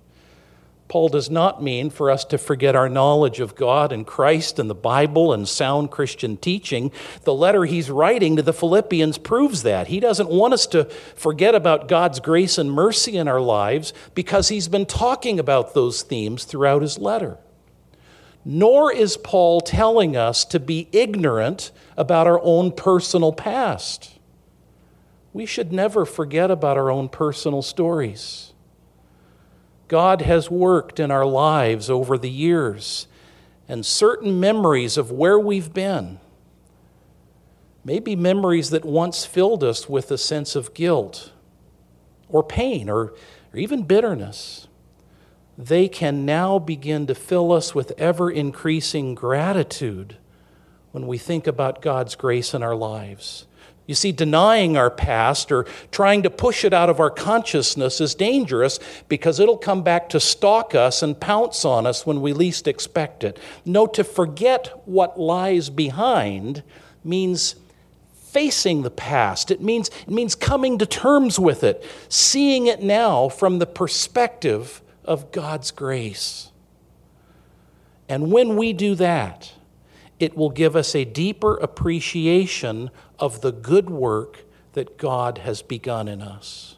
Paul 0.88 1.09
does 1.09 1.31
not 1.31 1.63
mean 1.63 1.89
for 1.89 2.11
us 2.11 2.23
to 2.25 2.38
forget 2.38 2.75
our 2.75 2.88
knowledge 2.88 3.39
of 3.39 3.55
God 3.55 3.91
and 3.91 4.05
Christ 4.05 4.59
and 4.59 4.69
the 4.69 4.75
Bible 4.75 5.33
and 5.33 5.47
sound 5.47 5.89
Christian 5.89 6.38
teaching. 6.38 6.91
The 7.23 7.33
letter 7.33 7.65
he's 7.65 7.89
writing 7.89 8.35
to 8.35 8.43
the 8.43 8.53
Philippians 8.53 9.17
proves 9.17 9.63
that. 9.63 9.88
He 9.88 9.99
doesn't 9.99 10.29
want 10.29 10.53
us 10.53 10.67
to 10.67 10.85
forget 11.15 11.55
about 11.55 11.88
God's 11.88 12.19
grace 12.19 12.59
and 12.59 12.71
mercy 12.71 13.17
in 13.17 13.27
our 13.27 13.41
lives 13.41 13.93
because 14.13 14.49
he's 14.49 14.67
been 14.67 14.85
talking 14.85 15.39
about 15.39 15.73
those 15.73 16.03
themes 16.03 16.43
throughout 16.43 16.83
his 16.83 16.99
letter. 16.99 17.39
Nor 18.51 18.91
is 18.91 19.15
Paul 19.15 19.62
telling 19.62 20.18
us 20.18 20.44
to 20.46 20.60
be 20.60 20.89
ignorant 20.91 21.70
about 21.96 22.25
our 22.25 22.41
own 22.41 22.72
personal 22.72 23.32
past. 23.32 24.18
We 25.34 25.46
should 25.46 25.72
never 25.72 26.03
forget 26.03 26.50
about 26.50 26.75
our 26.75 26.89
own 26.89 27.10
personal 27.10 27.62
stories. 27.62 28.53
God 29.88 30.24
has 30.24 30.50
worked 30.50 31.00
in 31.00 31.12
our 31.12 31.27
lives 31.27 31.91
over 31.91 32.18
the 32.18 32.32
years, 32.32 33.06
and 33.68 33.86
certain 33.86 34.39
memories 34.39 34.98
of 34.98 35.12
where 35.12 35.38
we've 35.38 35.72
been, 35.72 36.20
maybe 37.84 38.15
memories 38.15 38.72
that 38.72 38.84
once 38.84 39.27
filled 39.27 39.63
us 39.63 39.88
with 39.88 40.10
a 40.10 40.18
sense 40.18 40.56
of 40.56 40.74
guilt 40.74 41.34
or 42.27 42.41
pain 42.41 42.89
or, 42.89 43.13
or 43.53 43.60
even 43.60 43.84
bitterness, 43.84 44.68
they 45.60 45.89
can 45.89 46.25
now 46.25 46.58
begin 46.58 47.06
to 47.06 47.13
fill 47.13 47.51
us 47.51 47.75
with 47.75 47.92
ever 47.98 48.32
increasing 48.32 49.13
gratitude 49.13 50.16
when 50.94 51.06
we 51.06 51.18
think 51.18 51.48
about 51.48 51.82
God's 51.82 52.16
grace 52.16 52.54
in 52.54 52.63
our 52.63 52.78
lives. 52.78 53.46
You 53.86 53.94
see, 53.94 54.13
denying 54.13 54.78
our 54.78 54.89
past 54.89 55.51
or 55.51 55.66
trying 55.92 56.24
to 56.24 56.30
push 56.30 56.63
it 56.63 56.74
out 56.74 56.89
of 56.89 57.01
our 57.01 57.10
consciousness 57.10 58.00
is 58.00 58.16
dangerous 58.16 58.80
because 59.10 59.38
it'll 59.38 59.58
come 59.58 59.84
back 59.84 60.08
to 60.10 60.20
stalk 60.22 60.75
us 60.75 61.04
and 61.04 61.20
pounce 61.20 61.66
on 61.66 61.86
us 61.86 62.06
when 62.06 62.22
we 62.22 62.32
least 62.32 62.66
expect 62.66 63.25
it. 63.25 63.38
No, 63.66 63.86
to 63.88 64.06
forget 64.06 64.82
what 64.86 65.20
lies 65.20 65.70
behind 65.70 66.63
means 67.04 67.56
facing 68.13 68.84
the 68.84 68.92
past. 68.92 69.51
It 69.51 69.60
means, 69.60 69.89
it 69.89 70.12
means 70.12 70.36
coming 70.36 70.78
to 70.78 70.86
terms 70.86 71.38
with 71.38 71.66
it, 71.66 71.86
seeing 72.08 72.68
it 72.68 72.82
now 72.82 73.28
from 73.28 73.60
the 73.60 73.66
perspective 73.66 74.82
of 75.10 75.32
God's 75.32 75.72
grace. 75.72 76.51
And 78.08 78.32
when 78.32 78.56
we 78.56 78.74
do 78.74 78.94
that, 78.96 79.54
it 80.20 80.38
will 80.38 80.51
give 80.51 80.75
us 80.75 80.94
a 80.94 81.04
deeper 81.04 81.58
appreciation 81.58 82.92
of 83.18 83.42
the 83.42 83.51
good 83.51 83.89
work 83.89 84.46
that 84.74 84.98
God 84.98 85.39
has 85.39 85.63
begun 85.63 86.08
in 86.08 86.22
us. 86.22 86.78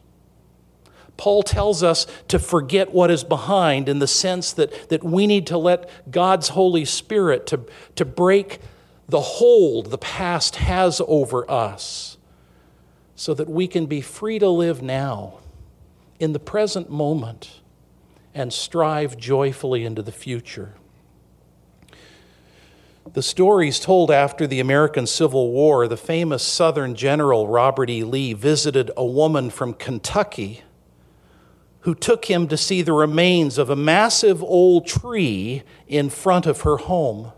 Paul 1.17 1.43
tells 1.43 1.83
us 1.83 2.07
to 2.29 2.39
forget 2.39 2.93
what 2.93 3.11
is 3.11 3.23
behind 3.23 3.89
in 3.89 3.99
the 3.99 4.07
sense 4.07 4.53
that, 4.53 4.89
that 4.89 5.03
we 5.03 5.27
need 5.27 5.45
to 5.47 5.57
let 5.57 5.89
God's 6.09 6.49
Holy 6.49 6.85
Spirit 6.85 7.45
to, 7.47 7.59
to 7.95 8.05
break 8.05 8.59
the 9.09 9.21
hold 9.21 9.87
the 9.87 9.97
past 9.97 10.55
has 10.55 11.01
over 11.05 11.49
us 11.51 12.17
so 13.15 13.33
that 13.33 13.49
we 13.49 13.67
can 13.67 13.87
be 13.87 13.99
free 13.99 14.39
to 14.39 14.49
live 14.49 14.81
now 14.81 15.39
in 16.19 16.31
the 16.31 16.39
present 16.39 16.89
moment 16.89 17.60
and 18.33 18.51
strive 18.53 19.17
joyfully 19.17 19.83
into 19.85 20.01
the 20.01 20.11
future. 20.11 20.75
The 23.13 23.23
stories 23.23 23.79
told 23.79 24.11
after 24.11 24.47
the 24.47 24.59
American 24.59 25.07
Civil 25.07 25.51
War, 25.51 25.87
the 25.87 25.97
famous 25.97 26.43
Southern 26.43 26.95
General 26.95 27.47
Robert 27.47 27.89
E. 27.89 28.03
Lee 28.03 28.33
visited 28.33 28.91
a 28.95 29.05
woman 29.05 29.49
from 29.49 29.73
Kentucky 29.73 30.61
who 31.81 31.95
took 31.95 32.25
him 32.25 32.47
to 32.47 32.57
see 32.57 32.81
the 32.81 32.93
remains 32.93 33.57
of 33.57 33.69
a 33.69 33.75
massive 33.75 34.43
old 34.43 34.85
tree 34.85 35.63
in 35.87 36.09
front 36.09 36.45
of 36.45 36.61
her 36.61 36.77
home. 36.77 37.31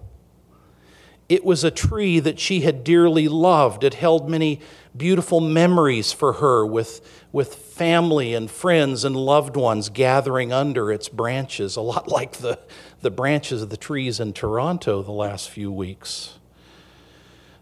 It 1.29 1.45
was 1.45 1.63
a 1.63 1.71
tree 1.71 2.19
that 2.19 2.39
she 2.39 2.61
had 2.61 2.83
dearly 2.83 3.29
loved. 3.29 3.83
It 3.83 3.95
held 3.95 4.29
many 4.29 4.59
beautiful 4.95 5.41
memories 5.41 6.11
for 6.11 6.33
her 6.33 6.65
with, 6.65 7.01
with 7.31 7.55
family 7.55 8.33
and 8.33 8.49
friends 8.49 9.03
and 9.03 9.15
loved 9.15 9.55
ones 9.55 9.89
gathering 9.89 10.53
under 10.53 10.91
its 10.91 11.09
branches, 11.09 11.75
a 11.75 11.81
lot 11.81 12.07
like 12.11 12.33
the, 12.33 12.59
the 13.01 13.11
branches 13.11 13.61
of 13.61 13.69
the 13.69 13.77
trees 13.77 14.19
in 14.19 14.33
Toronto 14.33 15.01
the 15.01 15.11
last 15.11 15.49
few 15.49 15.71
weeks. 15.71 16.37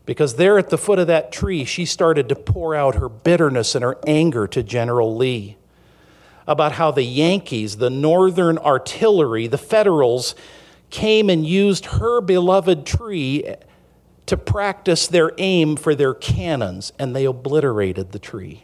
Because 0.05 0.35
there 0.35 0.57
at 0.57 0.69
the 0.69 0.77
foot 0.77 0.99
of 0.99 1.07
that 1.07 1.31
tree, 1.31 1.63
she 1.63 1.85
started 1.85 2.27
to 2.29 2.35
pour 2.35 2.75
out 2.75 2.95
her 2.95 3.07
bitterness 3.07 3.75
and 3.75 3.83
her 3.83 3.97
anger 4.05 4.47
to 4.47 4.63
General 4.63 5.15
Lee 5.15 5.57
about 6.47 6.73
how 6.73 6.91
the 6.91 7.03
Yankees, 7.03 7.77
the 7.77 7.89
Northern 7.89 8.57
Artillery, 8.57 9.47
the 9.47 9.59
Federals, 9.59 10.35
came 10.89 11.29
and 11.29 11.45
used 11.45 11.85
her 11.85 12.19
beloved 12.19 12.85
tree 12.85 13.55
to 14.31 14.37
practice 14.37 15.07
their 15.07 15.33
aim 15.39 15.75
for 15.75 15.93
their 15.93 16.13
cannons, 16.13 16.93
and 16.97 17.13
they 17.13 17.25
obliterated 17.25 18.13
the 18.13 18.17
tree. 18.17 18.63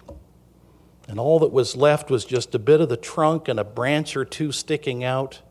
And 1.09 1.19
all 1.19 1.39
that 1.39 1.51
was 1.51 1.75
left 1.75 2.09
was 2.09 2.23
just 2.23 2.55
a 2.55 2.59
bit 2.59 2.79
of 2.79 2.87
the 2.87 2.95
trunk 2.95 3.49
and 3.49 3.59
a 3.59 3.65
branch 3.65 4.15
or 4.15 4.23
two 4.23 4.53
sticking 4.53 5.03
out. 5.03 5.41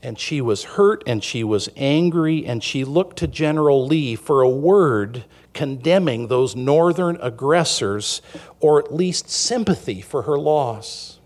And 0.00 0.16
she 0.16 0.40
was 0.40 0.62
hurt 0.62 1.02
and 1.08 1.24
she 1.24 1.42
was 1.42 1.70
angry, 1.76 2.46
and 2.46 2.62
she 2.62 2.84
looked 2.84 3.16
to 3.16 3.26
General 3.26 3.84
Lee 3.84 4.14
for 4.14 4.42
a 4.42 4.48
word 4.48 5.24
condemning 5.52 6.28
those 6.28 6.54
northern 6.54 7.18
aggressors, 7.20 8.22
or 8.60 8.78
at 8.78 8.94
least 8.94 9.28
sympathy 9.28 10.00
for 10.00 10.22
her 10.22 10.38
loss. 10.38 11.18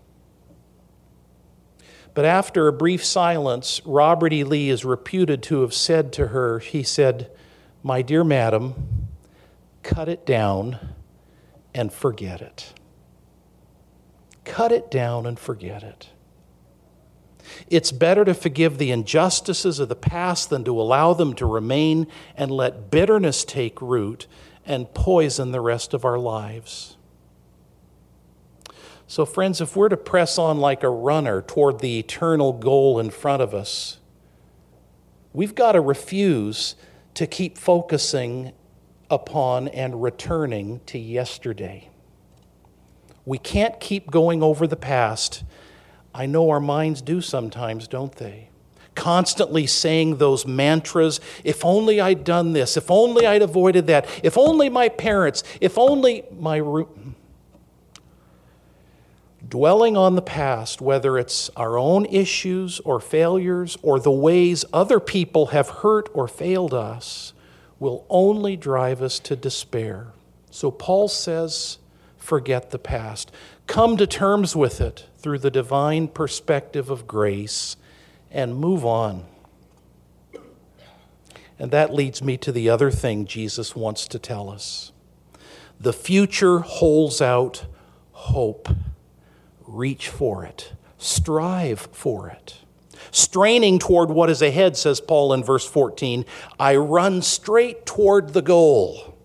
But 2.17 2.25
after 2.25 2.67
a 2.67 2.73
brief 2.73 3.05
silence, 3.05 3.79
Robert 3.85 4.33
E. 4.33 4.43
Lee 4.43 4.71
is 4.71 4.83
reputed 4.83 5.43
to 5.43 5.61
have 5.61 5.71
said 5.71 6.11
to 6.13 6.29
her, 6.29 6.57
he 6.57 6.81
said, 6.81 7.29
My 7.83 8.01
dear 8.01 8.23
madam, 8.23 9.09
cut 9.83 10.09
it 10.09 10.25
down 10.25 10.95
and 11.75 11.93
forget 11.93 12.41
it. 12.41 12.73
Cut 14.45 14.71
it 14.71 14.89
down 14.89 15.27
and 15.27 15.37
forget 15.37 15.83
it. 15.83 16.09
It's 17.69 17.91
better 17.91 18.25
to 18.25 18.33
forgive 18.33 18.79
the 18.79 18.89
injustices 18.89 19.77
of 19.77 19.87
the 19.87 19.95
past 19.95 20.49
than 20.49 20.63
to 20.63 20.81
allow 20.81 21.13
them 21.13 21.35
to 21.35 21.45
remain 21.45 22.07
and 22.35 22.49
let 22.49 22.89
bitterness 22.89 23.45
take 23.45 23.79
root 23.79 24.25
and 24.65 24.91
poison 24.95 25.51
the 25.51 25.61
rest 25.61 25.93
of 25.93 26.03
our 26.03 26.17
lives. 26.17 26.96
So, 29.09 29.25
friends, 29.25 29.61
if 29.61 29.77
we're 29.77 29.87
to 29.87 29.97
press 29.97 30.37
on 30.37 30.57
like 30.57 30.83
a 30.83 30.89
runner 30.89 31.41
toward 31.41 31.79
the 31.79 31.97
eternal 31.97 32.51
goal 32.51 32.99
in 32.99 33.09
front 33.09 33.41
of 33.41 33.53
us, 33.53 33.99
we've 35.31 35.55
got 35.55 35.71
to 35.71 35.81
refuse 35.81 36.75
to 37.13 37.25
keep 37.25 37.57
focusing 37.57 38.51
upon 39.09 39.69
and 39.69 40.03
returning 40.03 40.81
to 40.87 40.99
yesterday. 40.99 41.89
We 43.25 43.37
can't 43.37 43.79
keep 43.79 44.11
going 44.11 44.43
over 44.43 44.67
the 44.67 44.75
past. 44.75 45.45
I 46.13 46.25
know 46.25 46.49
our 46.49 46.59
minds 46.59 47.01
do 47.01 47.21
sometimes, 47.21 47.87
don't 47.87 48.15
they? 48.17 48.49
Constantly 48.93 49.67
saying 49.67 50.17
those 50.17 50.45
mantras 50.45 51.21
if 51.45 51.63
only 51.63 52.01
I'd 52.01 52.25
done 52.25 52.51
this, 52.51 52.75
if 52.75 52.91
only 52.91 53.25
I'd 53.25 53.41
avoided 53.41 53.87
that, 53.87 54.05
if 54.21 54.37
only 54.37 54.69
my 54.69 54.89
parents, 54.89 55.43
if 55.61 55.77
only 55.77 56.23
my 56.37 56.57
dwelling 59.49 59.95
on 59.95 60.15
the 60.15 60.21
past, 60.21 60.81
whether 60.81 61.17
it's 61.17 61.49
our 61.55 61.77
own 61.77 62.05
issues 62.05 62.79
or 62.81 62.99
failures 62.99 63.77
or 63.81 63.99
the 63.99 64.11
ways 64.11 64.65
other 64.73 64.99
people 64.99 65.47
have 65.47 65.69
hurt 65.69 66.09
or 66.13 66.27
failed 66.27 66.73
us, 66.73 67.33
will 67.79 68.05
only 68.09 68.57
drive 68.57 69.01
us 69.01 69.19
to 69.19 69.35
despair. 69.35 70.07
So 70.49 70.71
Paul 70.71 71.07
says, 71.07 71.77
forget 72.17 72.71
the 72.71 72.79
past. 72.79 73.31
Come 73.67 73.97
to 73.97 74.07
terms 74.07 74.55
with 74.55 74.81
it 74.81 75.07
through 75.17 75.39
the 75.39 75.51
divine 75.51 76.07
perspective 76.07 76.89
of 76.89 77.07
grace 77.07 77.77
and 78.31 78.55
move 78.55 78.85
on. 78.85 79.25
And 81.59 81.71
that 81.71 81.93
leads 81.93 82.23
me 82.23 82.37
to 82.37 82.51
the 82.51 82.69
other 82.69 82.91
thing 82.91 83.25
Jesus 83.25 83.75
wants 83.75 84.07
to 84.07 84.19
tell 84.19 84.49
us. 84.49 84.91
The 85.79 85.93
future 85.93 86.59
holds 86.59 87.21
out 87.21 87.65
hope 88.11 88.69
reach 89.67 90.09
for 90.09 90.45
it, 90.45 90.73
strive 90.97 91.89
for 91.91 92.29
it. 92.29 92.57
Straining 93.11 93.79
toward 93.79 94.09
what 94.09 94.29
is 94.29 94.41
ahead, 94.41 94.75
says 94.75 94.99
Paul 94.99 95.33
in 95.33 95.43
verse 95.43 95.67
14, 95.67 96.25
I 96.59 96.75
run 96.75 97.21
straight 97.21 97.85
toward 97.85 98.33
the 98.33 98.41
goal. 98.41 99.17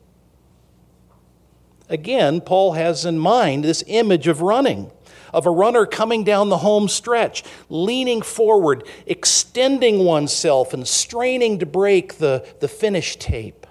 Again, 1.89 2.41
Paul 2.41 2.73
has 2.73 3.05
in 3.05 3.19
mind 3.19 3.65
this 3.65 3.85
image 3.87 4.27
of 4.27 4.41
running, 4.41 4.91
of 5.33 5.47
a 5.47 5.51
runner 5.51 5.87
coming 5.87 6.25
down 6.25 6.49
the 6.49 6.59
home 6.59 6.89
stretch, 6.89 7.45
leaning 7.69 8.23
forward, 8.23 8.87
extending 9.07 10.05
oneself, 10.05 10.73
and 10.73 10.87
straining 10.87 11.59
to 11.59 11.67
break 11.67 12.19
the, 12.19 12.47
the 12.61 12.69
finish 12.69 13.17
tape. 13.17 13.62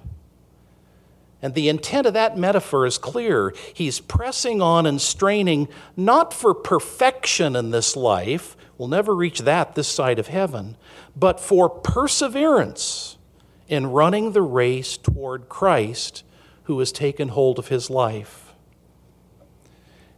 And 1.41 1.53
the 1.53 1.69
intent 1.69 2.05
of 2.05 2.13
that 2.13 2.37
metaphor 2.37 2.85
is 2.85 2.97
clear. 2.97 3.53
He's 3.73 3.99
pressing 3.99 4.61
on 4.61 4.85
and 4.85 5.01
straining 5.01 5.67
not 5.97 6.33
for 6.33 6.53
perfection 6.53 7.55
in 7.55 7.71
this 7.71 7.95
life, 7.95 8.55
we'll 8.77 8.87
never 8.87 9.15
reach 9.15 9.39
that 9.39 9.75
this 9.75 9.87
side 9.87 10.19
of 10.19 10.27
heaven, 10.27 10.77
but 11.15 11.39
for 11.39 11.69
perseverance 11.69 13.17
in 13.67 13.87
running 13.87 14.33
the 14.33 14.41
race 14.41 14.97
toward 14.97 15.49
Christ 15.49 16.23
who 16.63 16.77
has 16.79 16.91
taken 16.91 17.29
hold 17.29 17.57
of 17.57 17.69
his 17.69 17.89
life. 17.89 18.53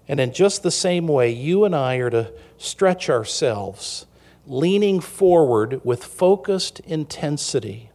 And 0.08 0.20
in 0.20 0.34
just 0.34 0.63
the 0.63 0.72
same 0.72 1.08
way, 1.08 1.30
you 1.32 1.63
and 1.63 1.75
I 1.75 1.96
are 1.96 2.10
to 2.10 2.34
stretch 2.58 3.10
ourselves, 3.10 4.06
leaning 4.46 5.00
forward 5.00 5.84
with 5.86 6.03
focused 6.03 6.80
intensity, 6.82 7.89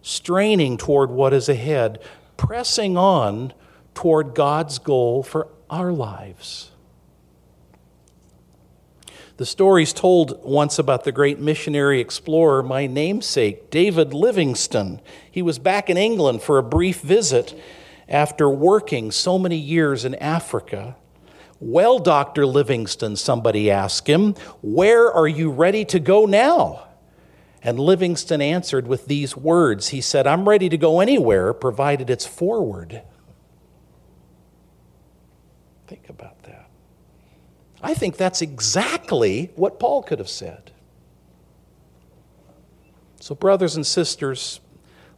straining 0.00 0.76
toward 0.76 1.10
what 1.10 1.34
is 1.34 1.48
ahead, 1.48 2.00
pressing 2.36 2.96
on 2.96 3.52
toward 3.94 4.34
God's 4.34 4.78
goal 4.78 5.22
for 5.22 5.48
our 5.70 5.92
lives. 5.92 6.70
The 9.36 9.46
story's 9.46 9.92
told 9.92 10.44
once 10.44 10.78
about 10.78 11.02
the 11.02 11.10
great 11.10 11.40
missionary 11.40 12.00
explorer, 12.00 12.62
my 12.62 12.86
namesake, 12.86 13.68
David 13.68 14.14
Livingstone. 14.14 15.00
He 15.28 15.42
was 15.42 15.58
back 15.58 15.90
in 15.90 15.96
England 15.96 16.42
for 16.42 16.56
a 16.56 16.62
brief 16.62 17.00
visit 17.00 17.58
after 18.08 18.48
working 18.48 19.10
so 19.10 19.36
many 19.38 19.56
years 19.56 20.04
in 20.04 20.14
Africa. 20.16 20.94
Well, 21.58 21.98
Dr. 21.98 22.46
Livingstone, 22.46 23.16
somebody 23.16 23.70
asked 23.70 24.06
him, 24.06 24.34
where 24.62 25.12
are 25.12 25.26
you 25.26 25.50
ready 25.50 25.84
to 25.86 25.98
go 25.98 26.26
now? 26.26 26.86
And 27.64 27.80
Livingstone 27.80 28.42
answered 28.42 28.86
with 28.86 29.06
these 29.06 29.34
words 29.34 29.88
He 29.88 30.02
said, 30.02 30.26
I'm 30.26 30.46
ready 30.46 30.68
to 30.68 30.76
go 30.76 31.00
anywhere, 31.00 31.54
provided 31.54 32.10
it's 32.10 32.26
forward. 32.26 33.02
Think 35.86 36.08
about 36.10 36.42
that. 36.42 36.68
I 37.82 37.94
think 37.94 38.16
that's 38.16 38.42
exactly 38.42 39.50
what 39.56 39.80
Paul 39.80 40.02
could 40.02 40.18
have 40.18 40.28
said. 40.28 40.72
So, 43.20 43.34
brothers 43.34 43.76
and 43.76 43.86
sisters, 43.86 44.60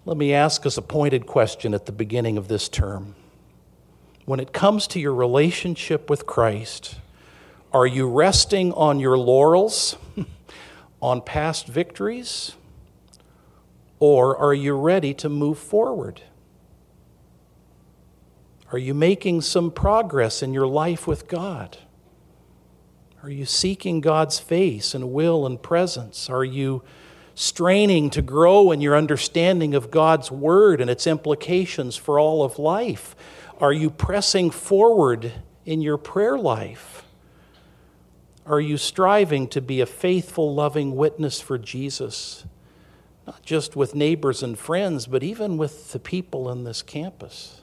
let 0.05 0.17
me 0.17 0.33
ask 0.33 0.65
us 0.67 0.77
a 0.77 0.83
pointed 0.83 1.27
question 1.27 1.75
at 1.75 1.87
the 1.87 1.93
beginning 1.93 2.39
of 2.39 2.47
this 2.47 2.69
term. 2.69 3.17
When 4.25 4.39
it 4.39 4.53
comes 4.53 4.87
to 4.89 5.01
your 5.01 5.15
relationship 5.15 6.09
with 6.09 6.27
Christ, 6.27 6.97
are 7.73 7.87
you 7.87 8.09
resting 8.09 8.73
on 8.73 9.01
your 9.01 9.19
laurels? 9.19 9.97
on 11.01 11.21
past 11.21 11.67
victories? 11.67 12.53
Or 13.99 14.37
are 14.37 14.55
you 14.55 14.75
ready 14.75 15.15
to 15.15 15.29
move 15.29 15.59
forward? 15.59 16.23
Are 18.73 18.79
you 18.79 18.95
making 18.95 19.43
some 19.43 19.71
progress 19.71 20.43
in 20.43 20.53
your 20.53 20.67
life 20.67 21.07
with 21.07 21.29
God? 21.29 21.79
Are 23.23 23.31
you 23.31 23.47
seeking 23.47 24.01
God's 24.01 24.39
face 24.39 24.95
and 24.95 25.13
will 25.13 25.47
and 25.47 25.63
presence? 25.63 26.29
Are 26.29 26.45
you 26.45 26.83
straining 27.35 28.11
to 28.11 28.23
grow 28.23 28.73
in 28.73 28.81
your 28.81 28.97
understanding 28.97 29.75
of 29.75 29.91
God's 29.91 30.31
Word 30.31 30.81
and 30.81 30.91
its 30.91 31.07
implications 31.07 31.97
for 31.97 32.19
all 32.19 32.43
of 32.43 32.59
life? 32.59 33.17
Are 33.61 33.73
you 33.73 33.89
pressing 33.89 34.51
forward 34.51 35.33
in 35.65 35.81
your 35.81 35.97
prayer 35.97 36.37
life? 36.37 37.06
Are 38.47 38.61
you 38.61 38.77
striving 38.77 39.49
to 39.49 39.61
be 39.61 39.81
a 39.81 39.87
faithful, 39.87 40.55
loving 40.55 40.95
witness 40.95 41.41
for 41.41 41.59
Jesus? 41.59 42.45
Not 43.27 43.43
just 43.43 43.75
with 43.75 43.97
neighbors 43.97 44.41
and 44.41 44.57
friends, 44.57 45.09
but 45.09 45.25
even 45.25 45.57
with 45.57 45.91
the 45.91 45.99
people 45.99 46.49
in 46.49 46.63
this 46.63 46.81
campus. 46.81 47.63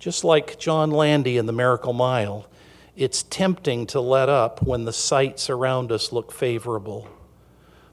Just 0.00 0.24
like 0.24 0.58
John 0.58 0.90
Landy 0.90 1.36
in 1.36 1.44
the 1.44 1.52
Miracle 1.52 1.92
Mile, 1.92 2.48
it's 2.96 3.24
tempting 3.24 3.86
to 3.88 4.00
let 4.00 4.30
up 4.30 4.62
when 4.62 4.86
the 4.86 4.92
sights 4.92 5.50
around 5.50 5.92
us 5.92 6.10
look 6.10 6.32
favorable. 6.32 7.08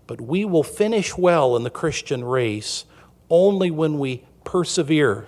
But 0.07 0.21
we 0.21 0.45
will 0.45 0.63
finish 0.63 1.17
well 1.17 1.57
in 1.57 1.63
the 1.63 1.69
Christian 1.69 2.23
race 2.23 2.85
only 3.29 3.69
when 3.69 3.99
we 3.99 4.23
persevere, 4.45 5.27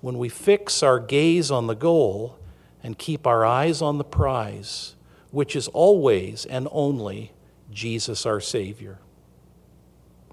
when 0.00 0.18
we 0.18 0.28
fix 0.28 0.82
our 0.82 0.98
gaze 0.98 1.52
on 1.52 1.68
the 1.68 1.74
goal 1.76 2.39
and 2.82 2.98
keep 2.98 3.26
our 3.26 3.44
eyes 3.44 3.82
on 3.82 3.98
the 3.98 4.04
prize, 4.04 4.96
which 5.30 5.54
is 5.54 5.68
always 5.68 6.44
and 6.46 6.68
only 6.70 7.32
Jesus 7.70 8.26
our 8.26 8.40
Savior. 8.40 8.98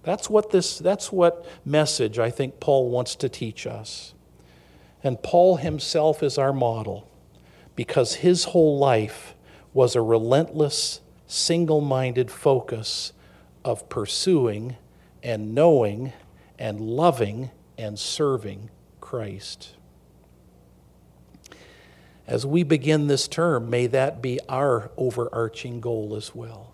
That's 0.04 0.30
what 0.30 0.52
this 0.52 0.80
that's 0.80 1.12
what 1.12 1.46
message 1.66 2.18
I 2.18 2.30
think 2.30 2.60
Paul 2.60 2.90
wants 2.90 3.16
to 3.18 3.30
teach 3.30 3.68
us. 3.68 4.14
And 5.04 5.22
Paul 5.22 5.58
himself 5.58 6.24
is 6.24 6.38
our 6.38 6.54
model 6.54 7.10
because 7.76 8.16
his 8.16 8.46
whole 8.46 8.80
life 8.80 9.36
was 9.74 9.96
a 9.96 10.02
relentless, 10.02 11.02
single-minded 11.28 12.32
focus 12.32 13.14
of 13.64 13.90
pursuing 13.90 14.78
and 15.22 15.54
knowing 15.54 16.14
and 16.58 16.82
loving 16.82 17.52
and 17.78 18.00
serving 18.00 18.70
Christ. 19.02 19.77
As 22.28 22.46
we 22.46 22.64
begin 22.64 23.08
this 23.08 23.26
term, 23.28 23.70
may 23.70 23.88
that 23.88 24.22
be 24.22 24.40
our 24.50 24.92
overarching 24.98 25.80
goal 25.80 26.14
as 26.16 26.36
well. 26.36 26.74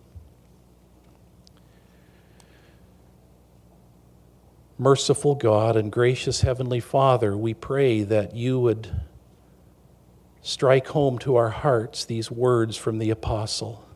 Merciful 4.80 5.36
God 5.36 5.76
and 5.76 5.92
gracious 5.92 6.42
Heavenly 6.42 6.80
Father, 6.80 7.38
we 7.38 7.54
pray 7.54 8.02
that 8.02 8.36
you 8.36 8.60
would 8.60 9.02
strike 10.42 10.88
home 10.88 11.20
to 11.20 11.36
our 11.36 11.52
hearts 11.52 12.04
these 12.04 12.32
words 12.32 12.76
from 12.76 12.98
the 12.98 13.12
Apostle. 13.12 13.88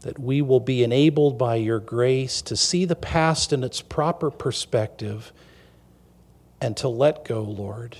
That 0.00 0.18
we 0.18 0.40
will 0.40 0.60
be 0.60 0.82
enabled 0.82 1.36
by 1.36 1.56
your 1.56 1.78
grace 1.78 2.40
to 2.42 2.56
see 2.56 2.86
the 2.86 2.96
past 2.96 3.52
in 3.52 3.62
its 3.62 3.82
proper 3.82 4.30
perspective 4.30 5.34
and 6.62 6.74
to 6.78 6.88
let 6.88 7.26
go, 7.26 7.42
Lord 7.42 7.98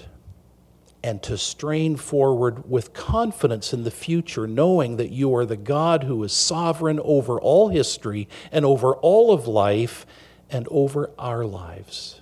and 1.02 1.22
to 1.22 1.38
strain 1.38 1.96
forward 1.96 2.68
with 2.68 2.92
confidence 2.92 3.72
in 3.72 3.84
the 3.84 3.90
future, 3.90 4.46
knowing 4.46 4.96
that 4.96 5.10
you 5.10 5.34
are 5.34 5.46
the 5.46 5.56
God 5.56 6.04
who 6.04 6.22
is 6.24 6.32
sovereign 6.32 7.00
over 7.02 7.40
all 7.40 7.68
history 7.68 8.28
and 8.52 8.64
over 8.64 8.94
all 8.96 9.32
of 9.32 9.46
life 9.46 10.04
and 10.50 10.68
over 10.70 11.10
our 11.18 11.44
lives. 11.44 12.20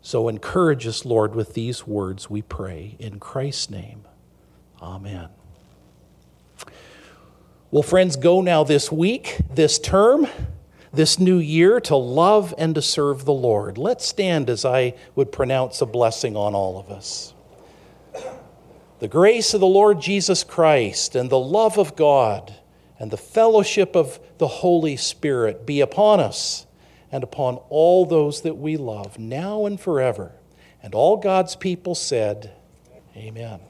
So 0.00 0.28
encourage 0.28 0.86
us, 0.86 1.04
Lord, 1.04 1.34
with 1.34 1.54
these 1.54 1.86
words, 1.86 2.30
we 2.30 2.42
pray. 2.42 2.96
In 2.98 3.18
Christ's 3.20 3.70
name, 3.70 4.04
amen. 4.80 5.28
Well, 7.70 7.82
friends, 7.82 8.16
go 8.16 8.40
now 8.40 8.64
this 8.64 8.90
week, 8.90 9.38
this 9.52 9.78
term 9.78 10.26
this 10.96 11.18
new 11.18 11.38
year 11.38 11.80
to 11.80 11.96
love 11.96 12.54
and 12.58 12.74
to 12.74 12.82
serve 12.82 13.24
the 13.24 13.32
Lord. 13.32 13.78
Let's 13.78 14.06
stand 14.06 14.50
as 14.50 14.64
I 14.64 14.94
would 15.14 15.30
pronounce 15.30 15.80
a 15.80 15.86
blessing 15.86 16.36
on 16.36 16.54
all 16.54 16.78
of 16.78 16.90
us. 16.90 17.34
The 18.98 19.08
grace 19.08 19.52
of 19.52 19.60
the 19.60 19.66
Lord 19.66 20.00
Jesus 20.00 20.42
Christ 20.42 21.14
and 21.14 21.28
the 21.28 21.38
love 21.38 21.78
of 21.78 21.96
God 21.96 22.54
and 22.98 23.10
the 23.10 23.18
fellowship 23.18 23.94
of 23.94 24.18
the 24.38 24.48
Holy 24.48 24.96
Spirit 24.96 25.66
be 25.66 25.80
upon 25.80 26.18
us 26.18 26.66
and 27.12 27.22
upon 27.22 27.56
all 27.68 28.06
those 28.06 28.40
that 28.40 28.56
we 28.56 28.76
love, 28.76 29.18
now 29.18 29.66
and 29.66 29.78
forever. 29.78 30.32
And 30.82 30.94
all 30.94 31.18
God's 31.18 31.56
people 31.56 31.94
said, 31.94 32.52
Amen. 33.14 33.60